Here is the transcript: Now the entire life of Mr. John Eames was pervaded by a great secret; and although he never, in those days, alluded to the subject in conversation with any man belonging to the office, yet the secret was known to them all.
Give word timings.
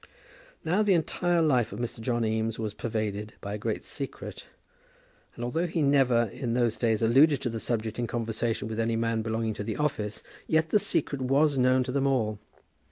Now 0.65 0.81
the 0.81 0.95
entire 0.95 1.43
life 1.43 1.71
of 1.71 1.77
Mr. 1.77 1.99
John 2.01 2.25
Eames 2.25 2.57
was 2.57 2.73
pervaded 2.73 3.35
by 3.39 3.53
a 3.53 3.57
great 3.59 3.85
secret; 3.85 4.47
and 5.35 5.45
although 5.45 5.67
he 5.67 5.83
never, 5.83 6.23
in 6.33 6.55
those 6.55 6.75
days, 6.75 7.03
alluded 7.03 7.39
to 7.41 7.51
the 7.51 7.59
subject 7.59 7.99
in 7.99 8.07
conversation 8.07 8.67
with 8.67 8.79
any 8.79 8.95
man 8.95 9.21
belonging 9.21 9.53
to 9.53 9.63
the 9.63 9.77
office, 9.77 10.23
yet 10.47 10.69
the 10.71 10.79
secret 10.79 11.21
was 11.21 11.55
known 11.55 11.83
to 11.83 11.91
them 11.91 12.07
all. 12.07 12.39